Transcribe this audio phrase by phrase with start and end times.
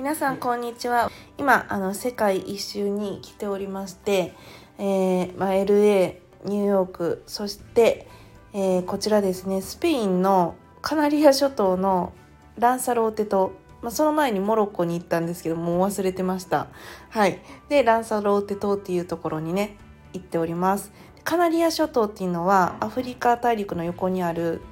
[0.00, 1.12] 皆さんこんにちは。
[1.36, 4.32] 今あの世界一周に来ておりまして、
[4.78, 8.08] えーまあ、LA ニューヨークそして、
[8.54, 12.14] えーこちらですねスペインのカナリア諸島の
[12.56, 16.68] ランサローテ島、まあ、その前にモロッコに行ったんですけどもう忘れてました。
[17.10, 19.76] はい、でランサローテ島っていうところにね
[20.14, 20.92] 行っております。
[21.24, 24.62] カナリア諸島っていうのはアフリカ大陸の横にある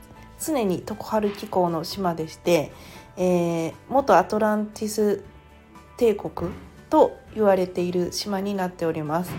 [0.41, 2.73] 常に常春気候の島でして、
[3.19, 5.23] えー元アトランティス
[5.97, 6.51] 帝国
[6.89, 9.33] と言われている島になっております。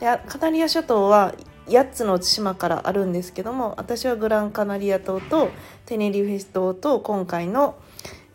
[0.00, 1.34] でカナリア諸島は
[1.68, 5.50] 8つの島からあるんですけども私はグランカナリア島と
[5.86, 7.76] テネリフェス島と今回の、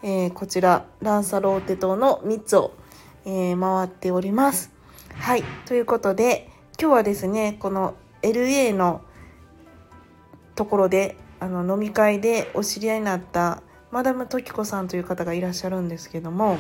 [0.02, 2.72] えーこちらランサローテ島の3つを、
[3.26, 4.72] えー回っております。
[5.14, 5.44] はい。
[5.66, 9.02] ということで今日はですねこの LA の
[10.56, 13.62] ところであの飲み会でお知り合いになった
[13.96, 16.60] マダムトキコさんという方がいらっしゃるんですけども、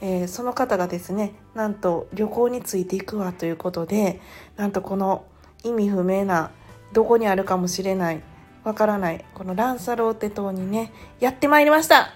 [0.00, 4.20] えーその方がですねなんと旅行についていくわということで
[4.56, 5.24] なんとこの
[5.62, 6.50] 意味不明な
[6.92, 8.22] どこにあるかもしれない
[8.64, 12.12] わからないこのランサローテ島にねやってまいりました。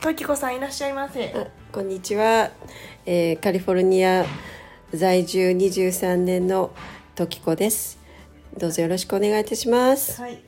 [0.00, 1.34] トキコさんいらっしゃいませ。
[1.36, 2.52] あこんにちは、
[3.04, 4.24] えーカリフォルニア
[4.94, 6.70] 在住23年の
[7.16, 7.98] 時子です。
[8.56, 10.22] どうぞよろしくお願いいたします。
[10.22, 10.42] はい、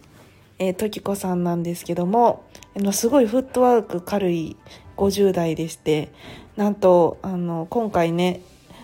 [0.64, 2.44] えー、トキコさんなんですけども
[2.76, 4.56] あのすごいフットワーク軽い
[4.96, 6.12] 50代でして
[6.54, 8.42] なんとあの今回ね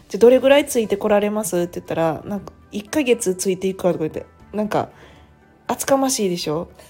[0.09, 1.57] じゃどれぐらいついてこられます？
[1.57, 4.89] って言ったらなんか1ヶ月ついていくかとか言ってなんか
[5.69, 6.69] 厚かましいでしょ？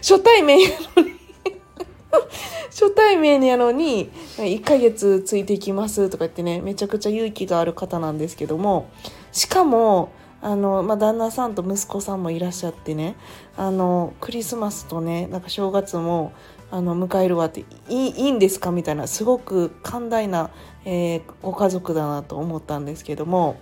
[0.00, 1.12] 初対面やのに
[2.70, 8.88] 初対面やのに1ヶ月ついていきますとか言ってねめちゃくちゃ勇気がある方なんですけども
[9.32, 10.12] しかも
[10.42, 13.14] あの、まあ、旦那さんと息子さんもいらっしゃってね
[13.56, 16.32] あのクリスマスとねなんか正月も
[16.70, 20.50] あの迎えるわっていいいいんですかみたいなすごく寛大な、
[20.84, 23.60] えーご家族だなと思ったんですけども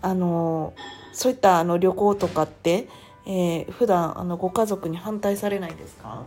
[0.00, 0.72] あの
[1.12, 2.88] そういったあの旅行とかって、
[3.26, 6.24] えー普段あのご家族に反対されないですか？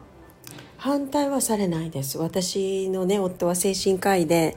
[0.77, 2.17] 反対はされないです。
[2.19, 4.55] 私のね夫は精神科医で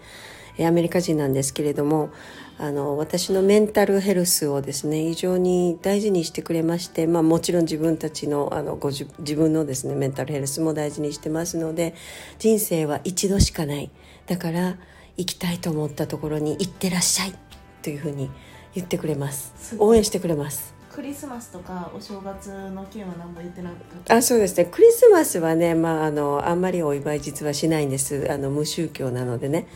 [0.66, 2.10] アメリカ人なんですけれども
[2.58, 11.94] あの私のメンタルヘルスをですね非常に大事にしてくれまして、まあ、もちろん自分たちのあのご自自分のですねメンタルヘルスも大事にしてますので
[12.38, 13.90] 人生は一度しかない。
[14.26, 14.76] だから
[15.16, 17.34] 行きたいと思ったところに行ってらっしゃい。
[17.82, 18.30] というふうに
[18.74, 19.76] 言ってくれます。
[19.78, 20.74] 応援してくれます。
[20.90, 24.16] クリスマスとかお正月の件は何も言ってなかった？
[24.16, 24.64] あそうですね。
[24.64, 28.26] クリスマスはね、まあ、あのあんまりお祝い実はしないんです。
[28.30, 29.68] あの無宗教なのでね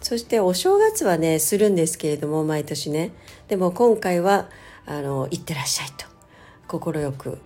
[0.00, 3.12] そしてお正月はねするんですけれども毎年ね。
[3.48, 4.48] でも今回は
[4.86, 6.06] あの行ってらっしゃいと
[6.80, 7.38] 快く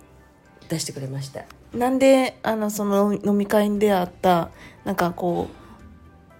[0.69, 1.43] 出してくれました。
[1.73, 4.49] なんであのその飲み会に出会った
[4.85, 5.49] なんかこ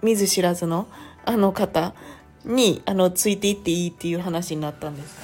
[0.02, 0.88] う見ず知らずの
[1.24, 1.94] あの方
[2.44, 5.22] にあのついていっていいっていう話になったんですか？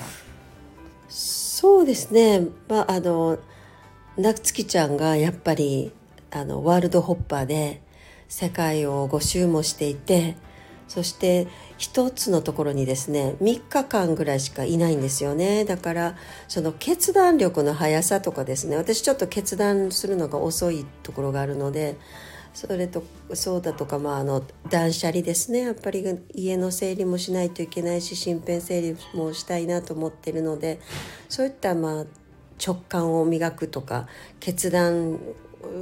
[1.08, 2.48] そうですね。
[2.68, 3.38] まああの
[4.18, 5.92] なつきちゃんがやっぱり
[6.30, 7.80] あのワールドホッパーで
[8.28, 10.36] 世界を5周もしていて
[10.92, 11.48] そして
[11.78, 15.64] 一つのところにですね3日間ぐらいしかいないんですよね。
[15.64, 16.16] だから
[16.48, 21.96] その決断力の速さとかですね私ちょっと決断するのが遅いところがあるので
[22.52, 25.60] それとそうだとか、まあ、あの断捨離ですね。
[25.60, 26.04] やっぱり
[26.34, 30.78] 家の整理もしないといけないし身辺整理もしたいなと思ってるので
[31.30, 32.04] そういった、まあ、
[32.62, 34.08] 直感を磨くとか
[34.40, 35.18] 決断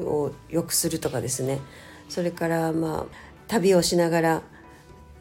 [0.04, 1.58] を良くするとかですね。
[2.08, 3.14] それから、まあ、
[3.48, 4.42] 旅をしながら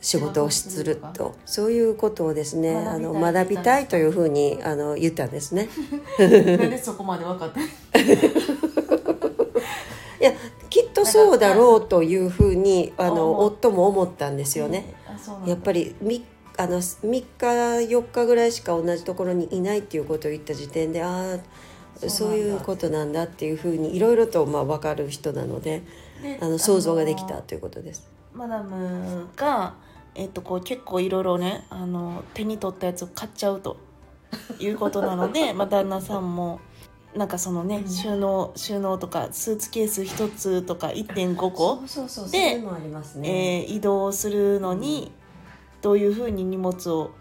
[0.02, 5.70] 仕事をするとそういうことをですねあの学びたいというふうにあの言ったんですね。
[6.20, 6.30] なん
[6.70, 7.60] でそこまで分かった
[10.20, 10.34] いや
[10.70, 14.94] きっとそうだろうというふうにあの夫も思ったんですよね。
[15.46, 16.24] やっぱりみ
[16.58, 17.26] あの3日
[17.88, 25.84] 4日ぐらいしか同じところにいないっていうことを言った時点でああそういうことなんだっていうふうにいろいろとまあ分かる人なので
[26.22, 28.08] であの想像ができたということです。
[28.34, 29.74] マダムが、
[30.16, 33.78] えっと、こう結構いろいろねあの手に取ったやつを買っちゃうと
[34.60, 36.60] いうことなのでまあ旦那さんも
[37.16, 37.90] なんかそのね、うん。
[37.90, 41.82] 収納収納とかスーツケース1つとか1.5個
[42.32, 42.50] で
[43.20, 45.12] ね、えー移動するのに
[45.82, 47.12] どういうふうに荷物を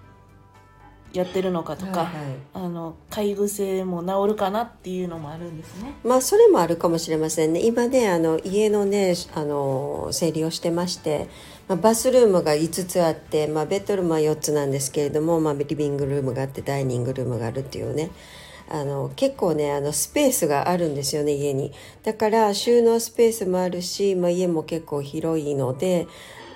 [1.15, 2.15] やってるのかとか、はいはい。
[2.53, 5.95] あの買い癖も治るかなっていうのもあるんですね。
[6.05, 7.65] まあそれもあるかもしれませんね。
[7.65, 11.29] 今ねあの家のねあの整理をしてまして、
[11.69, 18.11] まあ、バスルームが5つあって、まあ、ベッドルームは4つなんですけれども、まあ、リビングルームがあってダイニングルームがあるっていうね。
[18.71, 21.73] あの結構ねあのスペースがあるんですよね家に。
[22.05, 26.07] だから収納スペースもあるし、まあ、家も結構広いので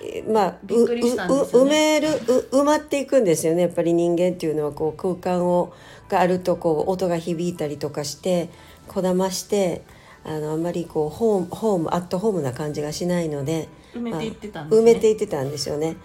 [0.02, 1.70] えまあびっくりしたんですよね。
[1.70, 3.62] 埋めるう埋まっていくんですよね。
[3.62, 5.72] やっぱり人間っていうのはこう空間を
[6.10, 8.50] があるとこう音が響いたりとかして
[8.88, 9.82] こだまして
[10.24, 14.90] あのあんまりこうホームホームアットホームな感じがしないので埋めていってたんですね。
[14.90, 15.96] 埋めていってたんですよね。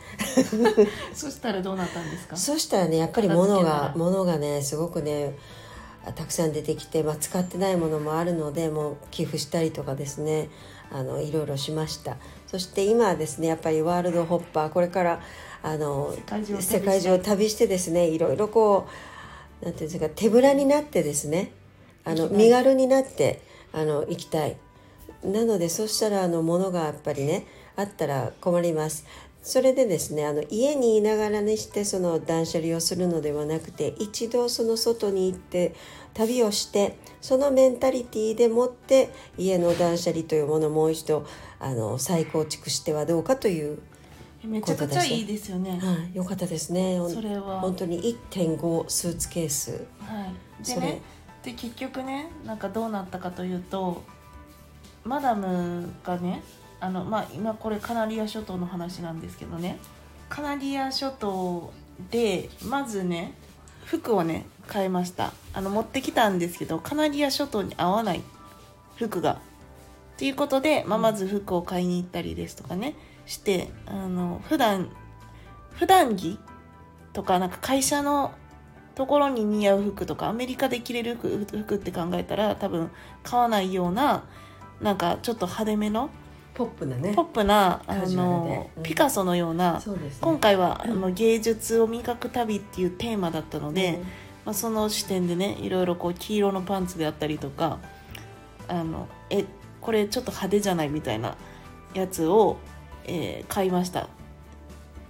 [1.13, 2.35] そしたらどうなったんですか？
[2.35, 5.35] そしたらねやっぱり物が物がねすごくね
[6.15, 10.49] たくさん出てきて、まあ、使ってないものもあるのでもう寄付したりとかですね
[10.89, 12.15] あのいろいろしました
[12.49, 15.19] そして今はですねやっぱりワールドホッパーこれから
[15.63, 16.15] あの
[16.61, 18.87] 世界中を旅してですねいろいろこ
[19.61, 21.51] うなんていうんですか手ぶらになってですね
[22.05, 23.41] あの身軽になって
[23.73, 24.55] あの行きたい
[25.25, 27.45] なのでそしたらあの物がやっぱりね
[27.77, 29.05] あったら困ります。
[29.41, 35.73] それでですねあの家にいながらにしてその断捨離をするのではなくて一度その外に行って
[36.13, 41.25] 旅をしてそのメンタリティーでもって家の断捨離というものをもう一度
[41.59, 43.79] あの再構築してはどうかという、
[44.43, 45.79] めちゃくちゃいいですよね。
[45.81, 46.99] はい、よかったですね。
[47.09, 47.61] それは。
[47.61, 48.01] 本当に
[48.31, 49.85] 1.5スーツケース。
[49.99, 50.25] は
[50.61, 50.87] い、でそれ。
[50.87, 51.01] ね
[51.47, 54.03] で結局ねなんかどうなったかというと
[55.05, 56.43] マダムがね
[56.79, 59.77] あの、まあ、今これカナリア諸島の話なんですけどね。
[60.29, 61.71] カナリア諸島
[62.11, 63.33] でまずね
[63.85, 65.33] 服をね買いました。
[65.53, 68.21] あの持ってきたんですけどカナリア諸島に合わない
[68.97, 69.39] 服が。
[70.17, 72.95] ということで、まあ、まず服を買いに行ったりですとかね
[73.27, 74.89] してあの普段
[75.73, 76.39] 普段着
[77.13, 78.33] とかなんか会社の
[78.95, 82.89] ところに似合う服とかアメリカで着れる服服って考えたら多分
[83.23, 84.23] 買わないような
[84.81, 86.09] なんかちょっと派手めの
[86.57, 88.83] ポップなねポップなあの、うん。
[88.83, 89.81] ピカソのようなね。
[90.19, 94.07] 今回はあの芸術を磨く旅っていうテーマだったので、うんま
[94.47, 97.77] あ、その視点でねいろいろこう黄色のパンツであったりとか
[98.67, 99.45] あのえ
[99.81, 101.37] これちょっと派手じゃないみたいな
[101.93, 102.57] やつを、
[103.05, 104.09] えー買いました。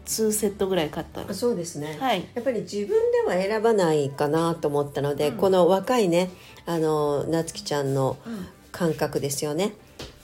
[0.05, 1.33] 2セットぐらい買った。
[1.33, 2.25] そうですね、はい。
[2.33, 5.37] やっぱり自分では選ばないかなと思ったので、うん。
[5.37, 6.29] この若いね
[6.65, 8.47] あの夏希ちゃんのうん。
[8.77, 9.73] 感覚ですよね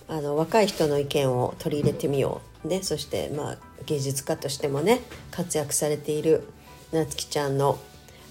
[0.07, 2.67] あの若い人の意見を取り入れてみよう。
[2.67, 2.81] ね。
[2.83, 5.01] そしてまあ芸術家としてもね
[5.31, 6.43] 活躍されている
[6.91, 7.79] 夏希ちゃんの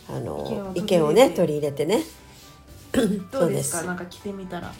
[0.08, 2.02] あの意意見をね取り入れてね。
[3.30, 3.82] どうですか？
[3.84, 4.72] なんか着てみたら。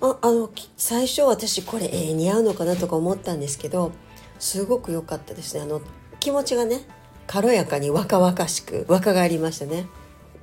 [0.00, 3.92] ああのき最初私これ、えー似合うのかなとか思ったんですけど
[4.40, 5.62] すごく良かったですね。
[5.62, 5.80] あの
[6.18, 6.80] 気持ちがね
[7.28, 9.86] 軽やかに若々しく若返りましたね。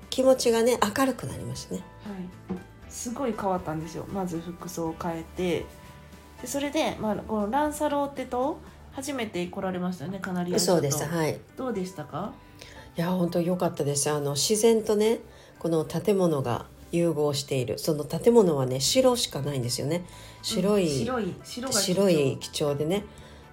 [0.09, 1.81] 気持ちがね明るくなりましたね。
[2.05, 2.29] はい、
[2.89, 4.05] すごい変わったんですよ。
[4.11, 5.65] まず服装を変えて。
[6.41, 8.57] でそれで、まあ、このランサローテ島
[8.91, 11.39] 初めて来られましたよねカナリアそうですはい。
[11.57, 12.33] どうでしたか？
[12.97, 14.09] いや本当良かったです。
[14.09, 15.19] あの自然とね
[15.59, 17.77] この建物が融合している。
[17.77, 20.05] その建物はね白しかないんですよね。
[20.41, 23.03] 白い、うん白い白い基調でね。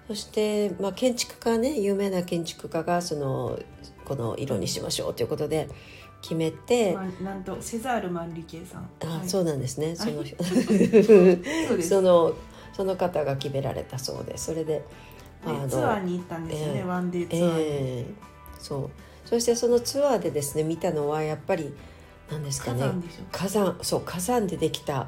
[0.07, 3.59] そして、まあ、建築家ね有名な建築家がその
[4.05, 5.67] この色にしましょうということで
[6.21, 8.89] 決めて、まあなんとセザール・マンリケさん。
[9.03, 9.29] あ、はい。
[9.29, 9.95] そうなんですね。
[9.95, 12.33] その はいその
[12.73, 14.85] その方が決められたそうでそれで
[15.45, 16.83] でツアーに行ったんですよね、ええ。
[16.83, 18.13] ワンデーツアーに、ええ。
[18.59, 18.89] そう。
[19.25, 21.73] そしてそのツアーでですね見たのはやっぱり
[22.29, 22.91] 何ですかね。
[23.31, 25.07] 火山そう火山でできた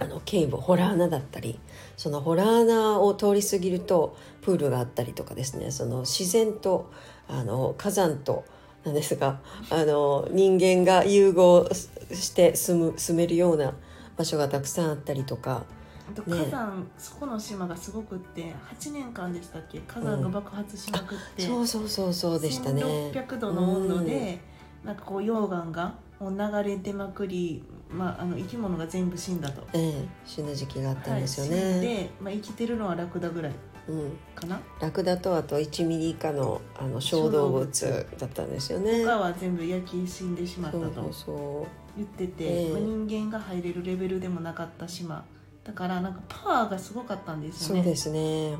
[0.00, 1.58] あのケーブホラー穴だったり
[1.96, 6.90] そのホラー穴を通り過ぎるとプールがあったりとかですねその自然と
[7.28, 8.44] あの火山と
[8.88, 9.40] なんですが
[9.70, 11.68] あの人間が融合
[12.12, 13.74] して住む住めるような
[14.16, 15.64] 場所がたくさんあったりとか。
[16.10, 16.44] あとね。
[16.44, 19.78] 火山、そこの島がすごくって8年間でしたっけ？
[19.80, 22.82] 火山が爆発しまくって、そうそうそうそうでしたね。
[22.82, 24.40] 1600度の温度で、
[24.82, 29.62] なんかこう溶岩がもう流れ出まくり、まあ、あの生き物が全部死んだと。
[29.74, 31.80] ええ死ぬ時期があったんですよはい。
[31.80, 33.52] で、まあ、生きてるのはラクダぐらい
[33.88, 34.60] うん、かな？
[34.80, 39.04] ラクダとあと1ミリ以下のあの小動物だったんですよね。
[39.04, 41.66] 他は全部焼き死んでしまったと
[41.96, 45.24] 言ってて、人間が入れるレベルでもなかった島。
[45.64, 47.82] だからなんかパワーがすごかったんでうすよね。
[47.82, 48.56] そうですね。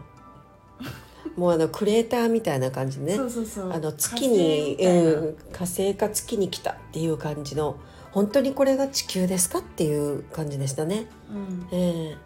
[1.37, 3.15] もうあのクレーターみたいな感じね。
[3.15, 3.73] そうそうそう。
[3.73, 5.11] あの月火星にみたいな。
[5.11, 7.79] うん、火星か月に来たっていう感じの
[8.13, 11.07] 本当にこれが地球ですかっていう感じでしたね。
[11.31, 12.17] うん、え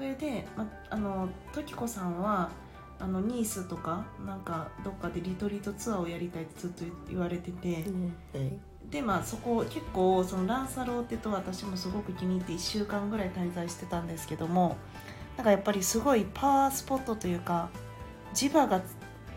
[0.00, 2.48] それで、ま、あの時子さんは
[2.98, 7.84] あのニースとかなんかどっかでリトリートツアーをやりたいってずっと言われてて
[8.32, 8.58] え、はい。
[8.90, 14.78] でまあそこ結構そのランサローテと私もすごく気に入って1週間ぐらい滞在してたんですけども
[15.36, 17.68] なんかやっぱりすごいパワースポットというか
[18.32, 18.80] 磁場が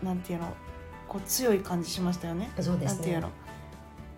[0.02, 0.54] なんていうの
[1.08, 2.50] こう強い感じしましたよね。
[2.58, 2.96] そうですね。
[2.96, 3.30] なんていうの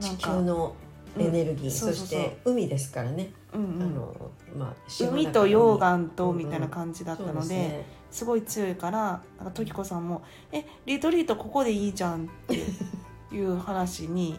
[0.01, 0.77] なん地か球の
[1.19, 3.83] エネルギー、うんそして海ですからね、うんうん。
[3.83, 10.23] あのまあ、海と溶岩とうんみたいな感じだったので,、すごい強いからなんか時子さんも
[10.53, 14.39] 「え リトリートここでいいじゃん」っていう話に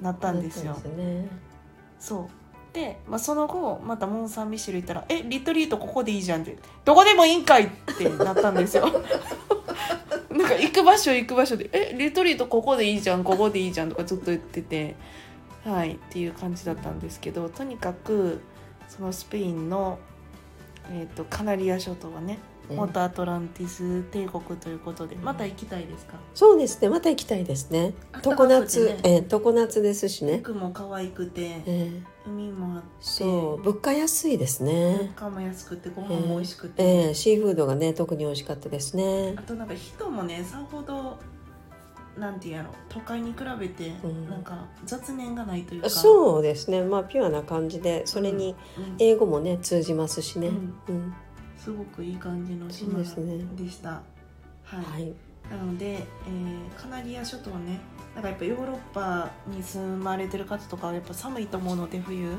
[0.00, 0.76] なったんですよ。
[1.98, 2.26] そう。
[2.72, 8.88] で、まあ、その後またモン・サン・ミシェル行ったら「えリトリートここでいいじゃん」って「どこでもいいんかい!」ってなったんですよ。
[10.30, 14.94] なんか行く場所行く場所で「えリトリートここでいいじゃんここでいいじゃん」とかずっと言ってて
[15.64, 18.40] はいっていう感じだったんですけどとにかく
[18.88, 19.98] そのスペインの、
[20.90, 22.38] えー、とカナリア諸島はね
[22.68, 26.14] ね元アトランティス帝国ということでまた行きたいですか？
[26.34, 27.94] そうですねまた行きたいですね。
[28.22, 29.00] 常夏、ね。
[29.04, 39.34] ええ常夏ですしね、服も可愛くてええ海もそう物価安いです物ね、価も安くてご飯も美味しくて、ええシーフードがね特に美味しかったですね。
[39.36, 41.18] あとなんか人もねさほど
[42.18, 44.28] なんてやろ都会に比べてうん。
[44.28, 46.82] なんか雑念がないというか、そうですね。
[46.82, 48.96] まあピュアな感じでそれにうん。
[48.98, 50.74] 英語もね通じますしね、うん。
[50.88, 51.14] うん。
[51.56, 53.44] すごくいい感じの島ですね。
[53.56, 53.90] でした。
[53.90, 54.02] は
[54.76, 54.84] い。
[54.84, 55.12] はい。
[55.50, 57.80] なので、えーカナリア諸島ね
[58.14, 62.36] なんかやっぱヨーロッパに住まれてる方とかはやっぱ寒いと思うので冬、ま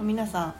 [0.00, 0.54] あ皆さん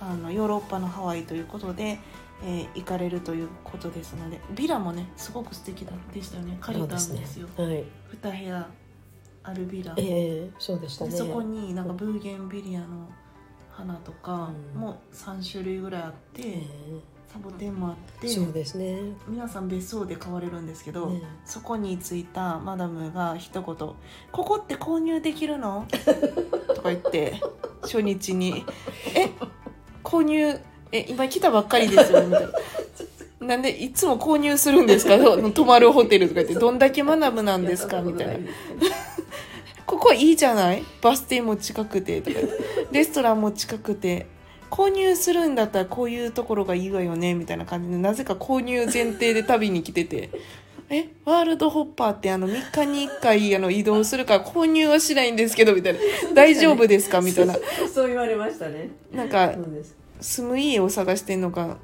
[0.00, 1.98] あのヨーロッパのハワイということで、
[2.42, 6.56] えー行かれるということですのでビラもねすごく素敵だでしたよね。
[6.60, 7.48] 借りたんですよ。
[7.56, 7.84] はい。
[8.22, 8.68] 2部屋
[9.42, 10.02] あるビラ、え
[10.46, 11.10] えそうでしたね。
[11.10, 13.08] でそこになんかブーゲンビリアの
[13.70, 14.80] 花とかうん。
[14.80, 16.62] も3種類ぐらいあって、え
[17.32, 19.00] サボテンもあってえそうですね。
[19.28, 21.22] 皆さん別荘で買われるんですけど、ね。
[21.44, 23.96] そこに着いたマダムが一言「こ
[24.32, 25.86] こって購入できるの?」
[26.74, 27.40] とか言って
[27.82, 28.64] 初日に
[29.16, 29.30] 「え
[30.02, 30.58] 購入
[30.92, 32.50] え今来たばっかりですよ」みたいな。
[33.40, 35.16] なんでいつも購入するんですか？
[35.18, 38.02] 泊まるホテルとか言ってどんだけマダムなんですか？
[38.02, 38.34] みたいな
[39.86, 40.84] ここいいじゃない？
[41.00, 42.38] バス停も近くてとか
[42.92, 44.26] レストランも近くて
[44.70, 47.96] 購入するんだったらこういうところがいいわよねみたいな感じで。
[47.96, 50.30] なぜか購入前提で旅に来てて
[50.90, 56.00] えワールドホッパーってあの3日に1回あの移動するから購入はしないんですけどみたいな
[56.34, 57.20] 大丈夫ですか？
[57.22, 57.56] みたいな。
[57.92, 58.90] そう言われましたね。
[59.12, 59.54] なんか
[60.20, 61.78] 住む家を探してんのか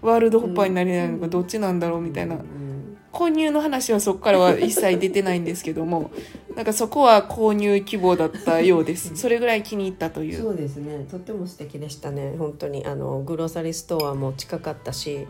[0.00, 2.34] ワールドホッパーになれないのかどっちなんだろうみたいな。
[2.34, 2.98] うん。
[3.12, 6.10] 購入の話はそこからは一切出てないんですけども
[6.56, 9.16] なんかそこは購入希望だったようです。
[9.16, 10.40] それぐらい気に入ったという。
[10.40, 11.06] そうですね。
[11.10, 12.34] とっても素敵でしたね。
[12.38, 12.84] 本当に。
[12.86, 15.26] あのグローサリーストアも近かったし。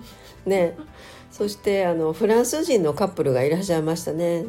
[0.47, 0.77] ね。
[1.33, 4.45] そしてあのフランス人のカップルがいらっしゃいましたね。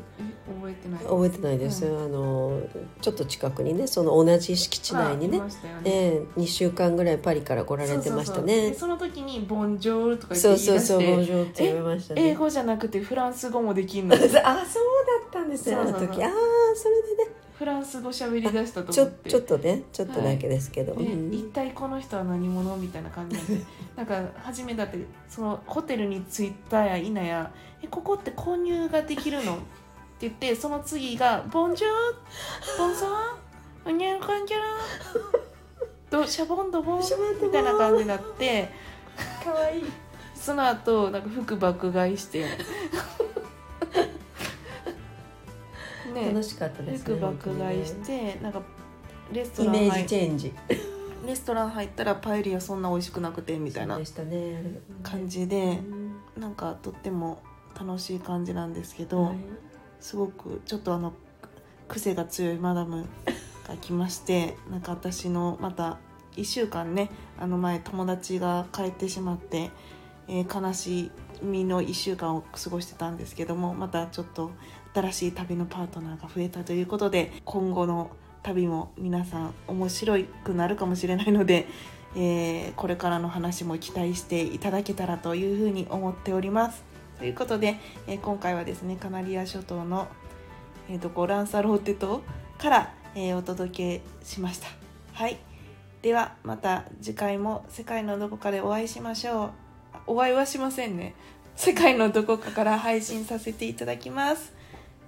[0.45, 2.61] 覚えてない覚えてないです、あの
[3.01, 5.45] ちょっと近くにねその同じ敷地内にねね。
[5.85, 8.73] ええ2週間ぐらいパリから来られてましたね。
[8.73, 12.29] その時に「ボンジョール」とか言そうって言そそう「ボンいう出してジョー」って言いましたね。
[12.31, 14.15] 英語じゃなくてフランス語もできんの？
[14.19, 14.63] あそうだっ
[15.31, 16.07] たんですねあそうそうそう。
[16.07, 16.21] の時。
[16.21, 16.31] ああ
[16.75, 17.43] それでね。
[17.57, 19.29] フランス語喋り出したとちょ思って。
[19.29, 19.83] ちょっとね。
[19.93, 21.33] ちょっとだけですけど、でうん。
[21.33, 23.63] 一体この人は何者みたいな感じに
[23.95, 24.97] なんか初めだって
[25.29, 27.51] そのホテルに着いたや否や
[27.81, 29.63] 「えここって購入ができるの?」って
[30.21, 31.91] 言ってその次が「ボンジョー
[32.79, 33.35] ボンソワ
[33.91, 34.63] ンニャンカンキャラ
[36.09, 37.47] ドシャボンドボン」シャボンドボン。
[37.47, 38.69] みたいな感じになって。
[39.43, 39.83] かわいい。
[40.35, 42.45] その後なんか服爆買いして
[46.13, 46.27] ね。
[46.27, 48.61] 楽しかったですね服爆買いしてなんか
[49.31, 50.53] レストイメーラン入っジチェンジ。
[51.25, 53.97] レストラン入ったらパエリアそんな美味しくなくてみたいな
[55.03, 55.79] 感じで
[56.35, 56.41] うん。
[56.41, 57.41] なんかとっても
[57.79, 59.37] 楽しい感じなんですけど、はい。
[59.99, 61.13] すごくちょっとあの
[61.87, 63.05] 癖が強いマダム
[63.67, 65.97] が来まして なんか私のまた
[66.35, 69.71] 1週間ねあの前友達が帰ってしまって、
[70.27, 74.51] えー悲しみの1週間を過ごしてたんですけどもまたちょっと
[74.93, 78.11] 新しい旅のパートナーが増えたということで今後の
[78.43, 81.67] 旅も皆さん面白くなるかもしれないので、
[82.15, 86.83] えーこれからの話も期待していただけたらというふうに思っております。
[87.17, 90.07] ということで、えー今回はですねカナリア諸島の、
[90.89, 92.21] えー、とランサローテ島
[92.57, 94.67] から、えーお届けしました。
[95.13, 95.37] はい、
[96.01, 99.51] ではまた次回も世界のどこかでお会いしましょう。
[100.05, 101.15] お会いはしませんね。
[101.55, 104.53] 世界のどこかから配信させていただきます。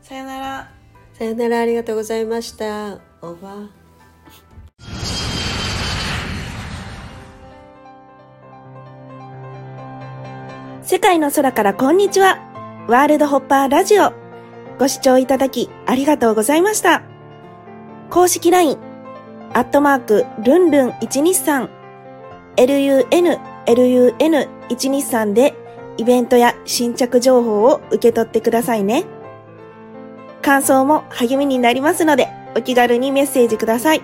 [0.07, 0.71] さよなら
[1.13, 3.69] さよならありがとうございましたオーバー
[10.83, 12.37] 世界の空からこんにちは。
[12.87, 14.13] ワールドホッパーラジオ。
[14.77, 17.01] ご視聴いただきありがとうございました。
[18.11, 18.77] 公式 LINE、
[19.53, 21.67] アットマーク、ルンルン123、
[22.57, 23.07] lun、
[23.65, 25.55] lun123 で
[25.97, 29.14] イベントや新着情報を受け取ってくださいね。
[30.45, 34.03] 感想も励みになりますので、お気軽にメッセージください。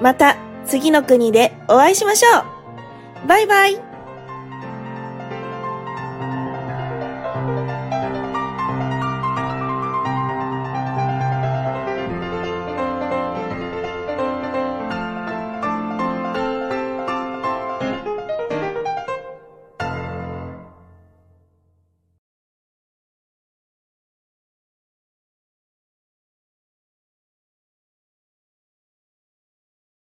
[0.00, 2.38] また、次の国でお会いしましょ
[3.24, 3.91] うバイバイ